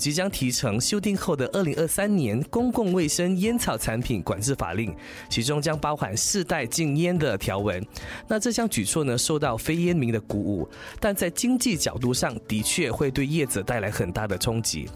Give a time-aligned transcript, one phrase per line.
[0.00, 4.92] 即将提成修订后的二零二三年公共卫生烟草产品管制法令，
[5.28, 7.84] 其中将包含世代禁烟的条文。
[8.26, 10.66] 那这项举措呢，受到非烟民的鼓舞，
[10.98, 14.88] 但在经济角度上的确会对业者带来很大的冲击。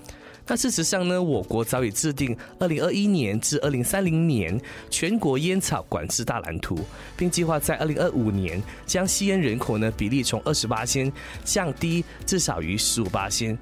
[0.47, 6.79] 那事实上呢，我国早已制定二零二一年至二零三零年全国烟草管制大蓝图，
[7.17, 11.11] 并计划在二零二五年将吸烟人口呢比例从二十八先
[11.45, 13.59] 降低至少于十五八先。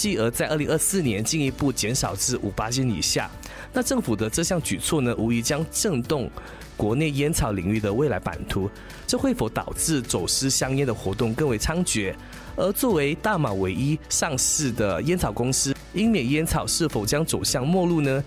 [0.00, 3.30] 继而在二零二四年进一步减少至五八斤以下。
[3.70, 6.30] 那政府的这项举措呢，无疑将震动
[6.74, 8.70] 国内烟草领域的未来版图。
[9.06, 12.14] 这会否导致走私香烟的活动更为猖獗？
[12.56, 18.24] 而作为大马唯一上市的烟草公司，英美烟草是否将走向末路呢？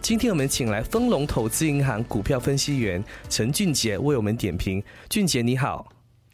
[0.00, 4.82] 今天我们请来丰隆投资银行股票分析员陈俊杰为我们点评。
[5.10, 5.86] 俊杰你好。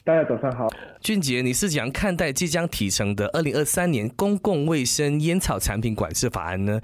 [0.07, 0.69] 大家早上好，
[1.01, 6.81] 俊杰，你是怎样看待即将提成的二零二三年公共卫生烟草产品管制法案呢？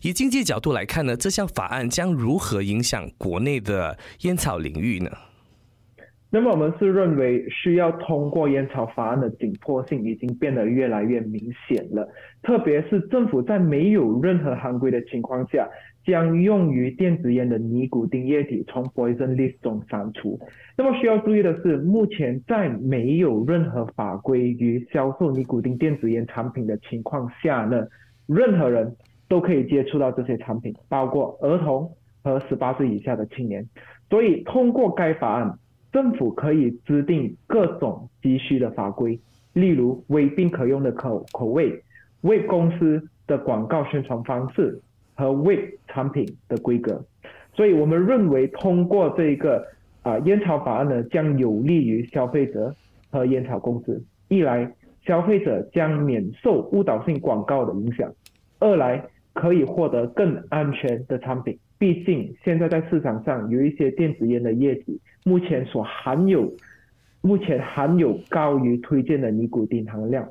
[0.00, 5.10] 以经济角度来看呢，这项法案将如何影响国内的烟草领域呢？
[6.30, 12.08] 那么我们是认为需要通过烟草法案的紧迫性已经变得越来越明显了，
[12.42, 15.68] 特别是政府在没有任何行规的情况下。
[16.04, 20.40] 将用于电子烟的尼古丁液体从 Poison List 中删除。
[20.76, 27.86] 那么需要注意的是，目前在没有任何法规与销售尼古丁电子烟产品的情况下呢，
[28.26, 28.96] 任何人
[29.28, 31.90] 都可以接触到这些产品，包括儿童
[32.22, 33.68] 和十八岁以下的青年。
[34.10, 35.58] 所以，通过该法案，
[35.92, 39.18] 政府可以制定各种急需的法规，
[39.52, 41.82] 例如未并可用的口口味、
[42.22, 44.80] 为公司的广告宣传方式。
[45.14, 47.04] 和为产品的规格，
[47.52, 49.66] 所以我们认为通过这一个
[50.02, 52.74] 啊烟草法案呢，将有利于消费者
[53.10, 54.02] 和烟草公司。
[54.28, 54.72] 一来，
[55.04, 58.08] 消费者将免受误导性广告的影响；
[58.58, 61.58] 二来，可以获得更安全的产品。
[61.78, 66.50] 毕竟现在在市场上有一些电子烟的液体，目前所含有
[67.20, 70.26] 目前含有高于推荐的尼古丁含量，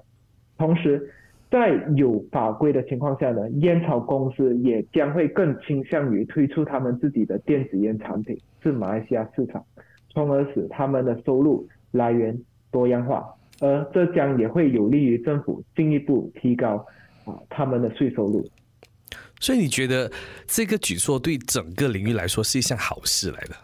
[0.58, 1.10] 同时。
[1.52, 9.62] 在有法规的情况下呢，烟草公司也将会更倾向于推出他们自己的电子烟产品至马来西亚市场，
[10.10, 12.40] 从而使他们的收入来源
[12.72, 13.26] 多样化，
[13.60, 16.78] 而这将也会有利于政府进一步提高
[17.26, 18.50] 啊他们的税收入。
[19.42, 20.10] 所以你觉得
[20.48, 23.56] 这个举措对整个领域来说是一项好事来的？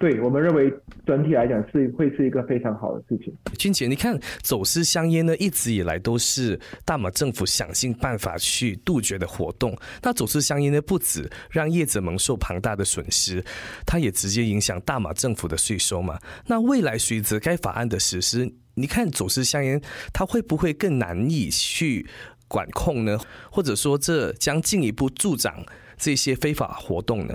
[0.00, 0.72] 对我们认为
[1.06, 3.36] 整体来讲是会是一个非常好的事情。
[3.58, 9.76] 君姐，你看走私香烟呢，一直以来都是大马政府想尽办法去杜绝的活动。
[10.02, 13.44] 那走私香烟呢，不止让业者蒙受庞大的损失，
[13.84, 16.18] 它也直接影响大马政府的税收嘛。
[16.46, 19.78] 那未来随着该法案的实施，你看走私香烟
[20.14, 22.06] 它会不会更难以去
[22.48, 23.18] 管控呢？
[23.52, 25.62] 或者说这将进一步助长
[25.98, 27.34] 这些非法活动呢？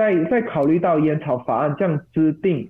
[0.00, 2.66] 在在考虑到烟草法案将制定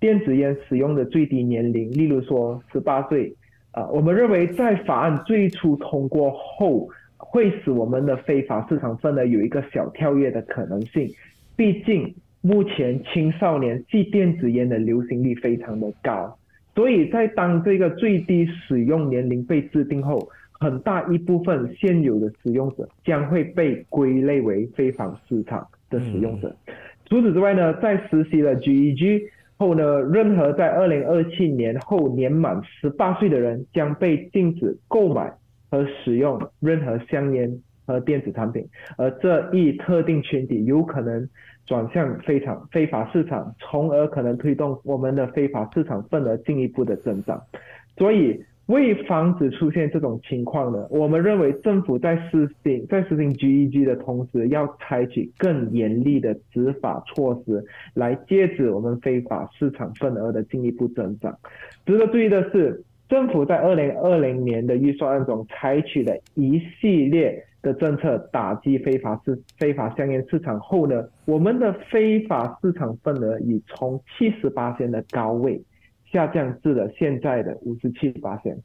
[0.00, 3.36] 电子烟使用的最低年龄，例如说十八岁，
[3.72, 11.06] 啊，我们认为在法案最初通过后，会使我们的非法市场份额有一个小跳跃的可能性。
[11.54, 16.34] 毕竟目前青少年吸电子烟的流行率非常的高，
[16.74, 25.68] 所以在当这个最低使用年龄被制定后，很大一部分现有的使用者将会被归类为非法市场。
[25.90, 26.56] 的使用者。
[27.04, 29.24] 除此之外呢，在实习了 GEG
[29.58, 35.30] 后呢，任何在二零二七年后年满十八岁的人将被禁止购买
[35.70, 38.64] 和使用任何香烟和电子产品，
[38.96, 41.28] 而这一特定群体有可能
[41.66, 47.42] 转向非常非法市场，从而可能推动我们的非法市场份额进一步的增长。
[47.98, 48.42] 所以。
[48.70, 57.64] 为防止出现这种情况呢，我们认为政府在实行在实行 GEG 的同时，要采取更严厉的执法措施，
[57.94, 61.36] 来戒止我们非法市场份额的进一步增长。
[61.84, 75.60] 值得注意的是，政府在二零二零年的预算案中采取了一系列的政策打击非法市非法香烟市场后呢，我们的非法市场份额已从七十八的高位。
[76.12, 78.56] 下降至了现在的五十七八线，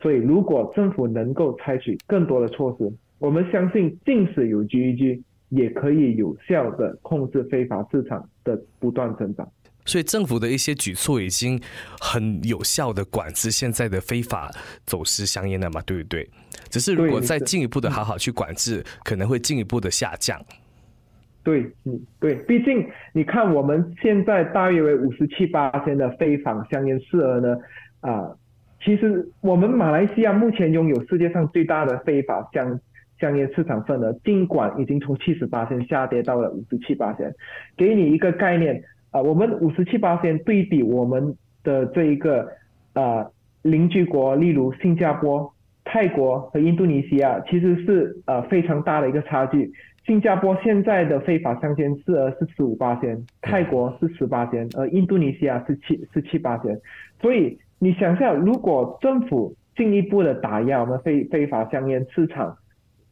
[0.00, 9.50] 所以如果政府能够采取更多的措施，我们相信即使有 GEG，也可以有效的控制非法市场的不断增长。
[9.86, 11.60] 所以政府的一些举措已经
[11.98, 14.50] 很有效的管制现在的非法
[14.84, 16.28] 走私香烟了嘛，对不对？
[16.68, 20.38] 只是如果再进一步的好好去管制，可能会进一步的下降。
[21.42, 27.56] 对，嗯，对，毕竟你看我们现在大约为五十七八千的非法香烟市额呢，
[28.00, 28.30] 啊，
[28.84, 32.78] 其实我们马来西亚目前拥有世界上最大的非法香
[33.18, 37.32] 香烟市场份额，尽管已经从七十八千下跌到了五十七八千，
[37.76, 38.82] 给你一个概念。
[39.10, 41.34] 啊，我们五十七八线对比我们
[41.64, 42.48] 的这一个
[42.92, 43.26] 啊
[43.62, 45.52] 邻居国，例如新加坡、
[45.84, 49.72] 泰国和印度尼西亚，其实是呃非常大的一个差距。
[50.06, 56.80] 新加坡现在的非法香烟市额是十五八千，泰国是十八千，而印度尼西亚是七是七八千。
[57.20, 62.56] 所以你想象，如果政府进一步的打压我们非非法香烟市场，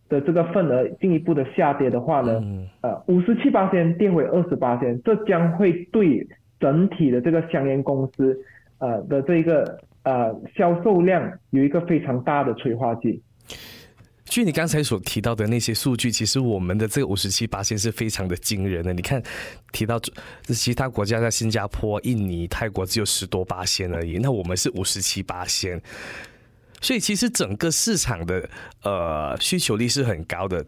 [0.08, 2.42] 的这个份额进一步的下跌的话呢，
[2.80, 6.26] 呃，五十七八千跌回二十八千，这将会对
[6.58, 8.36] 整体的这个香烟公司
[8.78, 13.22] 呃的这个呃销售量有一个非常大的催化剂。
[14.28, 18.92] 据你刚才所提到的那些数据，其实我们的这个五十七八千是非常的惊人的。
[18.92, 19.22] 你看，
[19.72, 20.00] 提到
[20.46, 25.80] 其他国家在新加坡、印尼、泰国只有十多八仙而已，那我们是五十七八千。
[26.80, 28.48] 所以其实整个市场的
[28.82, 30.64] 呃需求力是很高的，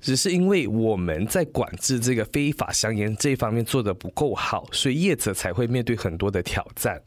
[0.00, 7.00] 只是因为我们在管制这个非法香烟这一方面做的不够好，所以业者才会面对很多的挑战。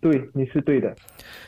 [0.00, 0.96] 对，你是对的。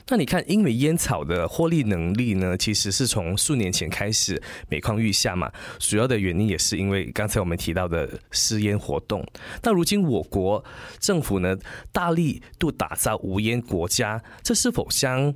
[0.09, 5.51] 那你看，因为烟草的获利能力呢，其实是从数年前开始每况愈下嘛。
[5.79, 9.27] 主要的原因也是因为刚才我们提到的试烟活动。
[9.63, 10.63] 那如今我国
[10.99, 11.57] 政府呢，
[11.93, 15.33] 大力度打造无烟国家，这是否将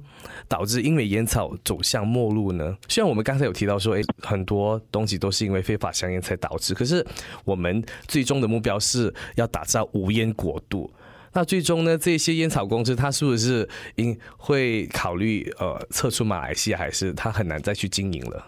[0.47, 2.77] 导致因为烟草走向末路呢？
[2.87, 7.03] 虽然我们刚才有提到说，诶，很多东西都是因为非法香烟才导致，可是
[7.47, 10.93] 我们最终的目标是要打造无烟国度。
[11.37, 11.99] 那最终呢？
[11.99, 18.43] 这些烟草公司，它是不是应会考虑呃撤出马来西亚，还是它很难再去经营了？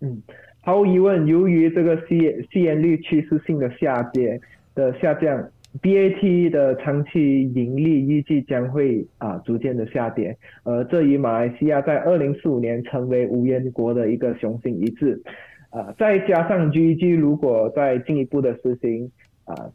[0.00, 0.22] 嗯，
[0.62, 2.18] 毫无疑问，由于这个吸
[2.50, 4.40] 吸烟率趋势性的下跌
[4.74, 5.46] 的下降
[5.82, 15.22] ，BAT 的长期盈利预计将会啊逐渐的下跌，而这与马来西亚在二零四五年成为无烟国的一个雄心一致。
[15.68, 19.12] 啊，再加上 GG 如果再进一步的实行
[19.44, 19.70] 啊。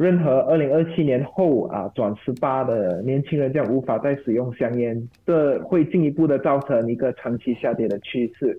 [0.00, 8.58] 任何二零二七年后啊转十八的年轻人将无法再使用香烟，这会进一步的造成一个长期下跌的趋势。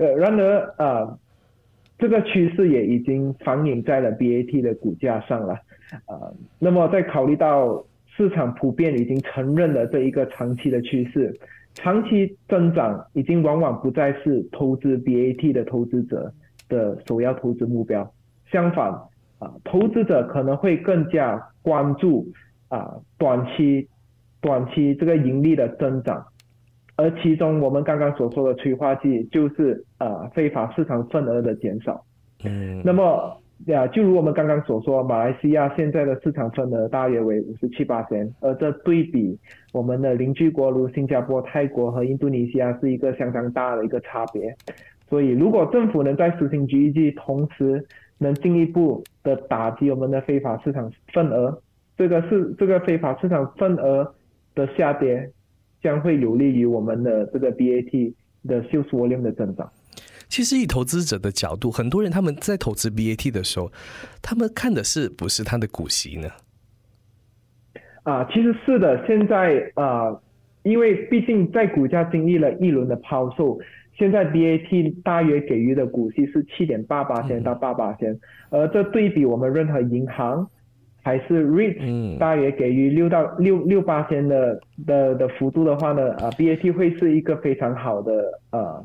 [0.00, 1.16] 呃，然而啊，
[1.96, 5.54] 这个趋势也已经反映在了 BAT 的股价上了。
[6.06, 7.84] 啊，那么在考虑到
[8.16, 11.32] 市场普遍已经承认了这一个长期的趋势，
[11.74, 16.34] 长期增长已经往往不再是投资 BAT 的投资者
[16.68, 18.12] 的首要投资目标，
[18.50, 18.92] 相反。
[19.40, 22.28] 啊，投资者可能会更加关注
[22.68, 23.88] 啊短期
[24.40, 26.24] 短期这个盈利的增长，
[26.96, 32.04] 而其中我们刚刚所说的催化剂就是啊非法市场份额的减少。
[32.44, 39.38] 嗯，那么呀，就如我们刚刚所说，马来西亚现在的市场份额大约为五十七八千，而这对比
[39.72, 44.54] 我们的邻居国如新加坡、泰国和印度尼西亚是一个相当大的一个差别。
[45.10, 47.84] 所以，如果政府能在实行 GEG 同时，
[48.22, 51.62] 能进一步的打击我们的非法市场份额，
[51.96, 54.14] 这个是这个非法市场份额
[54.54, 55.30] 的下跌，
[55.82, 58.12] 将会有利于我们的这个 BAT
[58.46, 59.72] 的销售量的增长。
[60.28, 63.72] 其实以投资者的角度，很多人他们在投资 BAT 的时候，
[64.20, 66.28] 他们看的是不是它的股息呢？
[68.02, 69.02] 啊，其实是的。
[69.06, 70.14] 现在啊，
[70.62, 73.58] 因为毕竟在股价经历了一轮的抛售。
[74.00, 80.48] 现在 BAT 大约给予的股息是七点八八千到八八千，而这对比我们任何银行
[81.02, 88.82] 还是 REIT 大约给予六到六六八千的的的幅度的话呢，啊 BAT 会是一个非常好的呃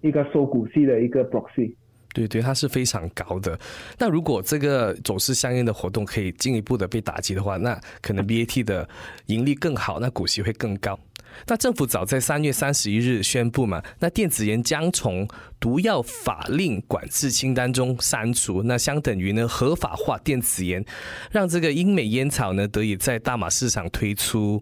[0.00, 1.74] 一个收股息的一个 proxy。
[2.18, 3.56] 对对，它是非常高的。
[3.96, 8.88] 那如果这个走势相应的活动可以进一步的被打击的话，那可能 BAT 的
[9.26, 10.98] 盈利更好，那股息会更高。
[11.46, 15.28] 那政府早在三月三十一日宣布嘛，那电子烟将从
[15.60, 20.84] 毒药法令管制清单中删除，那相等于呢合法化电子烟，
[21.30, 24.60] 让这个英美烟草呢得以在大马市场推出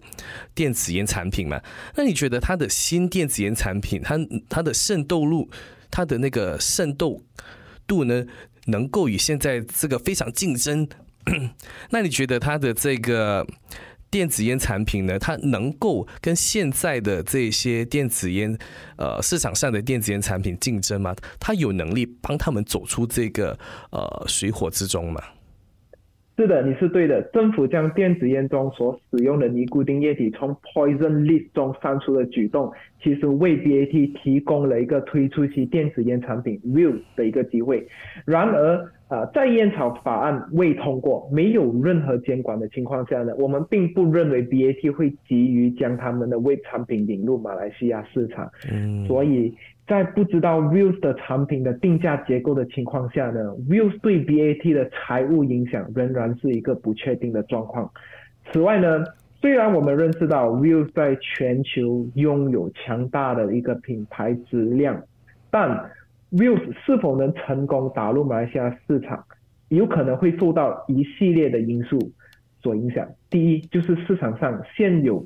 [0.55, 1.59] 电子烟产品嘛？
[1.95, 4.19] 那你觉得它的新电子烟产品，它
[4.51, 5.49] 它的渗透路，
[5.90, 7.23] 它的那个渗透
[7.87, 8.25] 度呢，
[8.66, 10.88] 能够与现在这个非常竞争？
[11.90, 13.47] 那你觉得它的这个？
[14.09, 18.57] 电子烟产品呢，它能够跟现在的这些电子烟，
[18.97, 21.14] 呃，市场上的电子烟产品竞争吗？
[21.40, 23.59] 它有能力帮他们走出这个
[23.90, 25.21] 呃水火之中吗？
[26.37, 27.23] 是的，你是对的。
[27.33, 32.71] 政府将电子烟中所使用的尼古丁液体从 poison list 中删除的举动，
[33.02, 37.88] 其实为 BAT 提供了一个推出其电子烟产品 v e 的一个机会。
[38.26, 48.50] 然而，呃，在烟草法案未通过、没有任何监管的情况下呢，我们并不认为 BAT 会急于将他们的 v 产品引入马来西亚市场。
[48.71, 49.55] 嗯，所以。
[49.87, 57.88] 在不知道 Views 的产品的定价结构的情况下呢，Views 对 BAT 的财务影响仍然是一个不确定的状况。
[58.50, 59.05] 此外呢，
[59.40, 65.00] 虽然我们认识到 Views 在全球拥有强大的一个品牌质量，
[65.52, 65.88] 但
[66.33, 69.25] Views 是否能成功打入马来西亚市场，
[69.69, 71.97] 有可能会受到一系列的因素
[72.61, 73.09] 所影响。
[73.31, 75.25] 第一，就是市场上现有。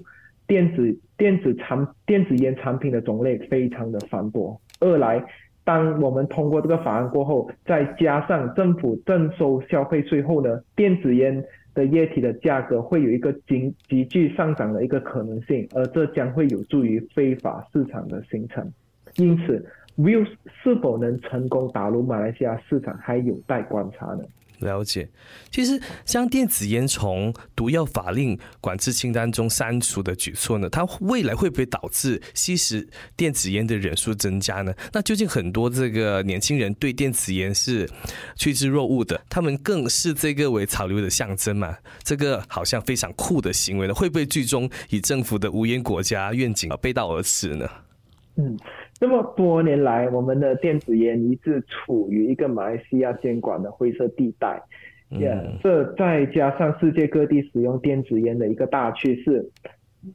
[0.51, 4.61] 电子电子产电子烟产品的种类非常的繁多。
[4.81, 5.25] 二来，
[5.63, 11.41] 当我们通过这个法案过后，再加上政府征收消费税后呢，电子烟
[11.73, 18.69] 的液体的价格会有一个急急剧上涨的一个可能性，而这将会有助于非法市场的形成。
[19.19, 19.65] 因此
[19.97, 20.27] ，Views
[20.65, 24.25] 是否能成功打入马来西亚市场，还有待观察呢？
[24.61, 25.09] 了解，
[25.51, 34.73] 其实将电子烟从毒药法令管制清单中删除的举措呢，它未来会不会导致吸食电子烟的人数增加呢？
[34.93, 37.89] 那究竟很多这个年轻人对电子烟是
[38.37, 41.77] 趋之若鹜的，他们更视这个为潮流的象征嘛？
[42.03, 47.69] 这个好像非常酷的行为呢，会不会最终以政府的无烟国家愿景背道而驰呢？
[48.37, 48.59] 嗯。
[49.01, 54.63] 这么多年来，我们的电子烟一直处于一个马来西亚监管的灰色地带。
[55.11, 55.19] 嗯，
[55.63, 59.45] 这再加上世界各地使用电子烟的一个大趋势，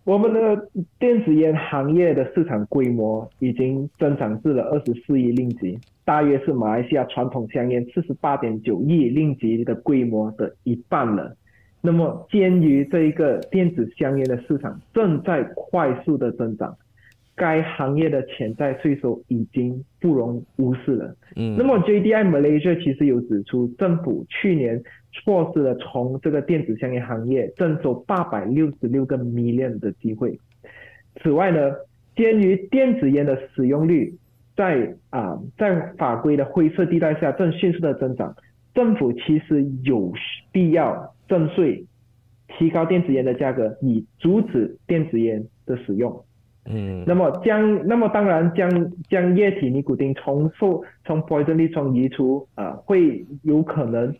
[0.03, 11.35] 我们的电子烟行业的市场规模已经增长至了二十四亿令吉，大约是马来西亚传统香烟四十八点九亿令吉的规模的一半了。
[11.81, 16.77] 那么，鉴于这一个电子香烟的市场正在快速的增长。
[17.35, 21.15] 该行业的潜在税收已经不容忽视了。
[21.35, 30.39] 嗯，那么 JDI Malaysia 其实有指出，政府去年错失了从这个电子香烟行业征收八百六十六个 million 的机会。
[31.21, 31.73] 此外呢，
[32.15, 34.13] 鉴于电子烟的使用率
[34.55, 38.33] 在啊在法规的灰色地带下正迅速的增长，
[38.73, 40.13] 政府其实有
[40.53, 41.85] 必要征税，
[42.47, 46.23] 提高电子烟的价格，以阻止电子烟的使用。
[46.67, 54.11] 嗯，那么将那么当然将将液体尼古丁从受从 poison 里中移除啊，会有可能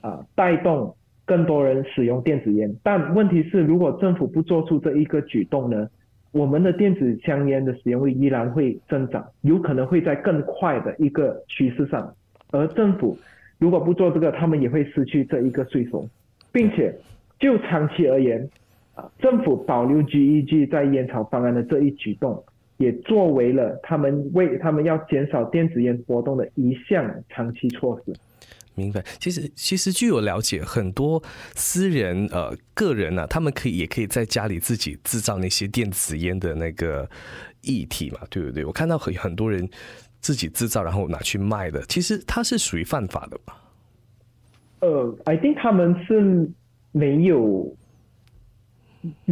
[0.00, 0.92] 啊带动
[1.24, 2.74] 更多人使用电子烟。
[2.82, 5.88] 但问题是，如果政府不做出这一个举动呢，
[6.32, 12.12] 我们的电子香烟的使用率依然会增长，有可能会在更快的一个趋势上。
[12.50, 13.16] 而政府
[13.58, 16.04] 如果不做这个，他们也会失去这一个税收，
[16.50, 16.92] 并且
[17.38, 18.48] 就长期而言。
[18.94, 22.44] 啊，政府保留 GEG 在烟草方案的这一举动，
[22.76, 28.12] 也作为了他们为他们要减少电子烟活动的一项长期措施。
[28.74, 29.02] 明白。
[29.18, 31.22] 其实，其实据我了解，很多
[31.54, 37.08] 私人呃个人呢，他们可以也可以在家里自己制造那些电子烟的那个
[37.62, 38.62] 液体嘛，对不对？
[38.64, 39.66] 我看到很很多人
[40.20, 43.56] 自己制造，然后拿去卖的，其实它是属于犯法的吧？
[44.80, 46.50] 呃，I think 他们是
[46.92, 47.74] 没有。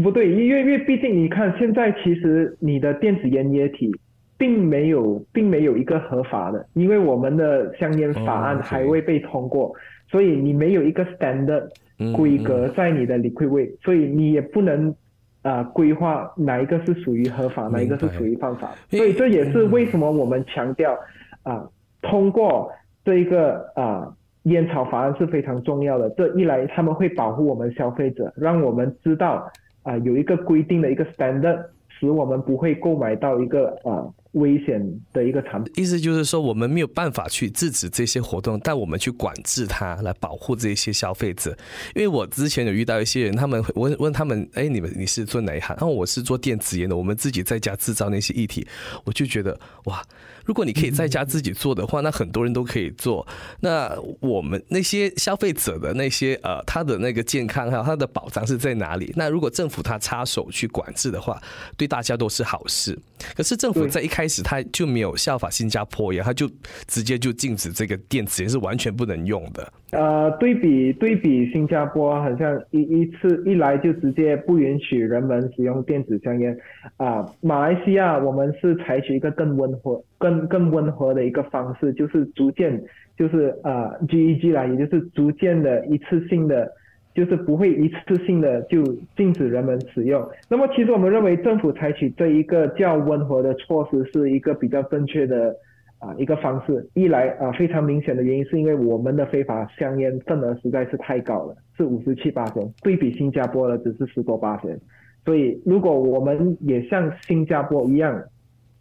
[0.03, 3.91] 不对，因为因为毕竟你看，现在其实你的电子烟液体
[4.37, 9.73] 并没有并没有一个合法的，因为我们的香烟法案还未被通过，
[10.09, 11.69] 所以你没有一个 standard
[12.17, 14.95] 规格在你的 liquid weight，所以你也不能
[15.43, 20.99] 啊规划哪一个是属于合法，哪一个是属于犯法，所以这也是为什么我们强调
[21.43, 21.69] 啊
[22.03, 22.73] 通过
[23.05, 24.13] 这一个啊
[24.45, 26.09] 烟草法案是非常重要的。
[26.11, 29.51] 这一来他们会保护我们消费者，让我们知道。
[29.83, 34.79] 啊，有一个规定的一个 standard，使我们不会购买到一个啊危险
[35.11, 35.73] 的一个产品。
[35.75, 41.57] 意思就是说，我们没有办法去制止这些活动，但我们去管制它，来保护这些消费者。
[41.95, 45.75] 因为我之前有遇到一些人，他们会问问他们，哎，你们你是做哪一行？
[45.81, 48.67] 然后我是做电子烟的，我们自己在家制造那些液体，
[49.07, 50.03] 我就觉得哇。
[50.51, 53.25] 如果你可以在家自己做的话，那很多人都可以做。
[53.61, 59.13] 那我们那些消费者的那些呃，他的那个健康还有他的保障是在哪里？
[59.15, 61.41] 那如果政府他插手去管制的话，
[61.77, 62.99] 对大家都是好事。
[63.37, 66.51] 可是政府在一开始他就没有效法新加坡一样，他就
[66.89, 69.73] 直接就禁止这个电子烟是完全不能用的。
[69.93, 76.57] 呃，对比对比新加坡，好像一一次一来就直接不允许人们使用电子香烟。
[76.97, 80.03] 啊，马来西亚我们是采取一个更温和。
[80.17, 82.81] 更更温和的一个方式，就是逐渐，
[83.17, 86.71] 就是呃 GEG 啦，也就是逐渐的一次性的
[87.15, 88.85] 就是不会一次性的就
[89.17, 90.23] 禁止人们使用。
[90.49, 95.57] 那么，其实我们认为政府采取这一个较温和的措施是一个比较正确的
[96.01, 96.85] 啊一个方式。
[96.95, 104.77] 一来啊，非常明显的原因是因为我们的非法香烟份额实在是太高了，是五十七八千，对比新加坡的只是十多八千。
[105.25, 108.21] 所以，如果我们也像新加坡一样，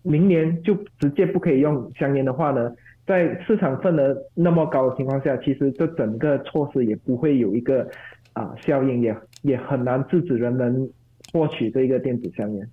[0.01, 2.73] 明年就直接不可以用香烟的话呢？
[3.05, 7.85] 在市场份额那么高的情况下，其实这整个措施也不会有一个
[8.33, 10.89] 啊效应，也也很难制止人们
[11.33, 12.69] 获取这个电子香烟。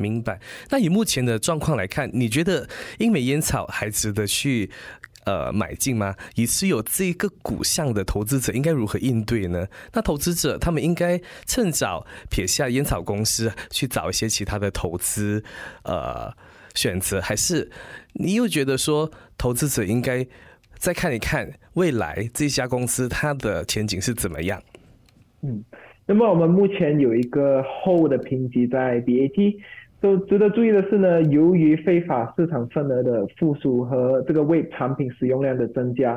[0.00, 0.40] 明白。
[0.70, 4.70] 那以目前的状况来看，你觉得英美烟草还值得去
[5.24, 6.14] 呃买进吗？
[6.34, 9.66] 以持有这个股项的投资者应该如何应对呢？
[9.92, 15.44] 那投资者他们应该趁早撇下烟草公司，去找一些其他的投资
[15.84, 16.32] 呃
[16.74, 17.70] 选择，还是
[18.14, 19.10] 你又觉得说？
[19.40, 20.26] 投资者应该
[20.74, 24.62] 再看一看未来这家公司它的前景是怎么样。
[25.40, 25.64] 嗯，
[26.04, 29.56] 那么我们目前有一个后的评级在 BAT，
[30.00, 36.12] 都值得注意的是呢，由于非法市场份额的复苏和这个 Web 产品使用量的增加，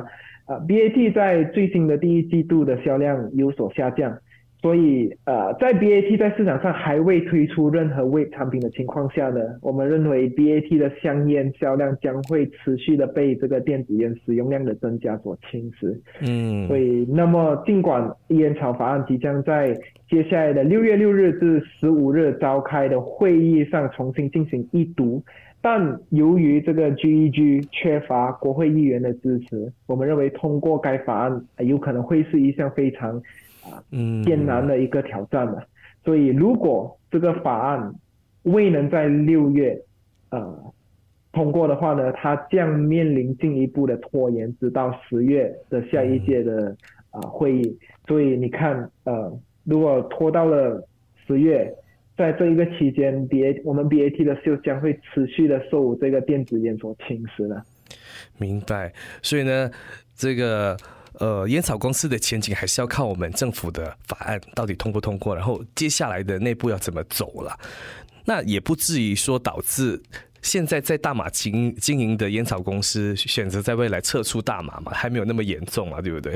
[0.46, 4.16] 啊，BAT 在最新的第一季度的销量有所下降。
[4.64, 15.94] 所以，呃，在 BAT 在市场上还未推出任何 vape 产品的情况下呢，我们认为 BAT 的香烟销量将会持续的被这个电子烟使用量的增加所侵蚀。
[16.26, 19.78] 嗯，所以，那么尽管烟草法案即将在
[20.08, 25.22] 接下来的六月六日至十五日召开的会议上重新进行一读，
[25.60, 33.20] 但由于这个 GEG 缺乏国会议员的支持，我们认为通过该法案有可能会是一项非常。
[33.64, 35.66] 啊，嗯，艰难的一个挑战了。
[36.04, 37.94] 所以，如果这个法案
[38.42, 39.80] 未能在六月
[40.28, 40.72] 呃
[41.32, 46.76] 通过的话呢，它将面临进一步的拖延，直到十月的下一届的
[47.10, 47.78] 啊会议。
[48.06, 50.86] 所以你看，呃，如果拖到了
[51.26, 51.74] 十月，
[52.18, 57.62] 在这一个期间，B A 我们 B A T 的秀将会持续的受这个电子烟所侵蚀了。
[58.36, 58.92] 明白。
[59.22, 59.70] 所以呢，
[60.14, 60.76] 这个。
[61.20, 67.56] 呃，烟草公司的前景还是要靠我们政府的法案到底通不通过，然后接下来的内部要怎么走了。
[68.24, 70.02] 那也不至于说导致
[70.42, 76.34] 现在在大马经经营的烟草公司选择在未来撤出大马嘛，还没有那么严重嘛，对不对？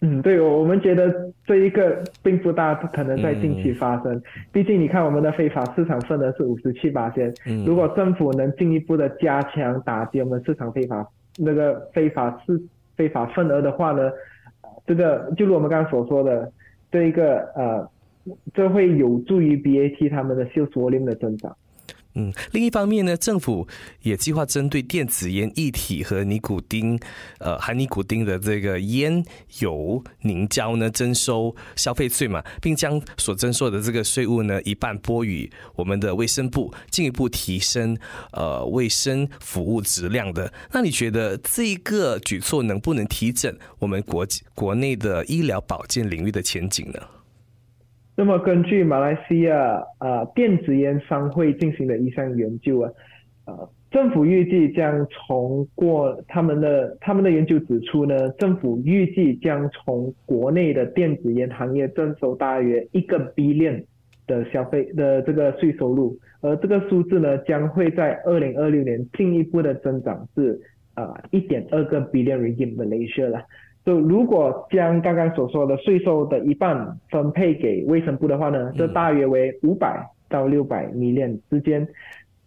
[0.00, 1.12] 嗯，对，我们觉得
[1.46, 4.20] 这一个并不大可能在近期发生。
[4.50, 7.32] 毕竟你看，我们的非法市场份额是五十七八千，
[7.64, 12.60] 如果政府能进一步的加强打击我们市场非法那个非法市。
[12.98, 14.10] 非法份额的话呢，
[14.84, 16.52] 这个就如我们刚刚所说的，
[16.90, 17.88] 这一个呃，
[18.52, 21.56] 这会有助于 BAT 他们的销售量的增长。
[22.14, 23.68] 嗯，另一方面呢，政府
[24.02, 26.98] 也计划针对电子烟液体和尼古丁，
[27.38, 29.24] 呃，含尼古丁的这个烟
[29.60, 37.96] 油凝胶呢，征收消费税嘛，并将所征收的这个税务呢，一半拨予我们的卫生部，进一步提升
[38.32, 40.52] 呃卫生服务质量的。
[40.72, 47.00] 那你觉得这个举措能不能提振我们国国内的医疗保健领域的前景呢？
[48.20, 52.90] 那么，根据马来西亚啊电子烟商会进行的一项研究啊，
[53.46, 63.84] 呃，政府预计将从过他们的他们的研究指出呢，政府预计将从国内的电子烟行业征收大约一个 billion
[64.26, 70.60] 的消费的这个税收入，而这个数字呢，将会在二零二六年进一步的增长至
[70.94, 73.44] 啊一点二个 billion ringgit Malaysia 了。
[73.88, 81.88] 就如果将刚刚所说的税收的一半分配给卫生部的话呢，这大约为五百到六百 million 之间，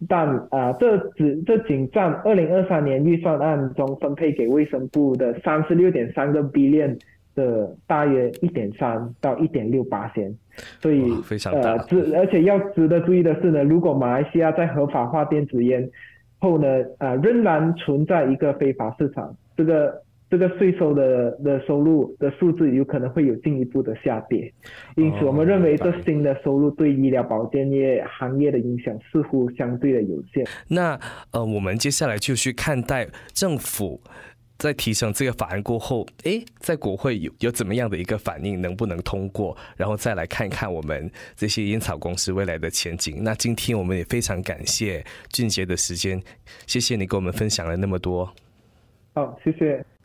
[0.08, 6.96] 但啊，这只这仅占二零二三年预算案中分配给卫生部的三十六点三个 billion
[7.34, 10.32] 的大约一点三到一点六八千，
[10.80, 11.76] 所以非常大。
[11.78, 15.90] 值而且要值得注意的是呢，如果马来西亚在合法化电子烟
[16.38, 19.92] 后呢，啊，仍然存在一个非法市场，这个。
[20.32, 24.50] 这个税收的的收入的数字有可能会有进一步的下跌，
[24.96, 30.42] 因此我们认为这新的收入对医疗保健业行业的影响似乎相对的有限。
[30.66, 30.98] 那
[31.32, 34.00] 呃，我们接下来就去看待政府
[34.56, 43.22] 在提成这个法案过后，诶，在国会有有怎么样的一个反应，能不能通过，然后再来看一看我们这些烟草公司未来的前景。
[43.22, 46.18] 那今天我们也非常感谢俊杰的时间，
[46.66, 48.32] 谢谢你给我们分享了那么多。
[49.12, 49.84] 好，谢谢。